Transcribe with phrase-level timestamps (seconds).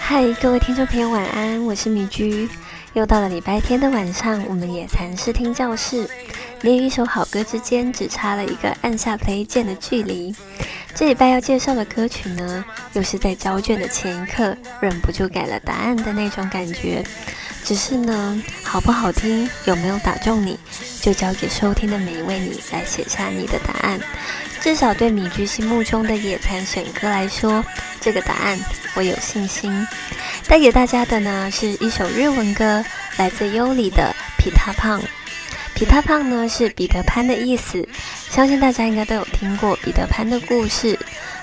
[0.00, 2.48] 嗨，各位听众朋友，晚安，我是米驹。
[2.94, 6.08] 又到了礼拜天的晚上，我们野残试听教室，
[6.62, 10.34] 连与一首好歌之间只差了一个按下 play 键的距离。
[10.94, 12.64] 这礼拜要介绍的歌曲呢，
[12.94, 17.04] 又是在交卷的前一刻忍不住改了答案的那种感觉。
[17.64, 20.58] 只是呢，好不好听，有没有打中你，
[21.00, 24.00] 就交给收听的每一位你来写下你的答案。
[24.60, 27.64] 至少对米居心目中的野餐选歌来说，
[28.00, 28.58] 这个答案
[28.94, 29.86] 我有信心。
[30.48, 32.84] 带给大家的呢是一首日文歌，
[33.16, 35.00] 来自优里的皮塔胖。
[35.74, 37.86] 皮塔胖呢是彼得潘的意思，
[38.28, 40.98] 相信大家应该都有听过彼得潘的故事。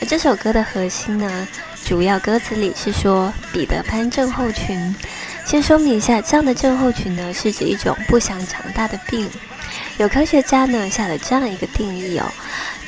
[0.00, 1.48] 而这首歌的核心呢，
[1.84, 4.94] 主要歌词里是说彼得潘症候群。
[5.46, 9.28] 先说明一下，这样的症候群呢，是指一种不想长大的病。
[9.98, 12.24] 有科学家呢下了这样一个定义哦，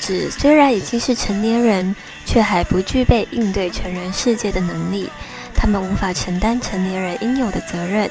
[0.00, 5.10] 指虽然已经是成年人，却还不具备应对成人世界的能力，
[5.54, 8.10] 他们无法承担成年人应有的责任，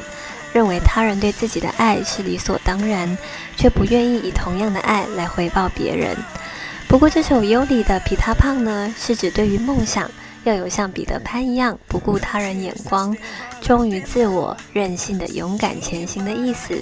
[0.53, 3.17] 认为他人对自己的爱是理所当然，
[3.57, 6.15] 却不愿意以同样的爱来回报别人。
[6.87, 10.09] 不过这首尤里的皮塔胖呢，是指对于梦想。
[10.49, 13.15] 要有像彼得潘一样不顾他人眼光、
[13.61, 16.79] 忠于自我、任性的勇敢前行的意思。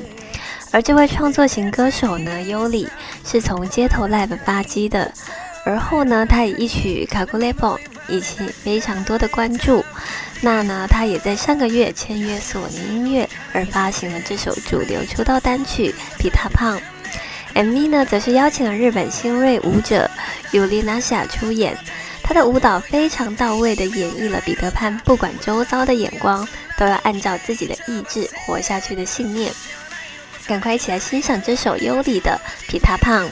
[0.72, 2.88] 而这位创作型歌手呢，尤里
[3.26, 5.12] 是从街头 l v e 发迹的。
[5.66, 7.74] 而后呢，他以一曲《k a g u l e b o
[8.08, 9.84] n 引起非常多的关注。
[10.42, 16.78] 那呢，他也在上个月签约索尼音乐，而发行了这首主流出道单曲《比他胖》。
[17.54, 20.10] MV 呢，则是邀请了日本新锐舞者
[20.52, 21.78] 尤里娜夏出演。
[22.24, 26.48] 他的舞蹈非常到位地演绎了彼得潘，不管周遭的眼光，
[26.80, 29.54] 都要按照自己的意志活下去的信念。
[30.48, 32.40] 赶快一起来欣赏这首优里的
[32.72, 33.26] 《比他胖》。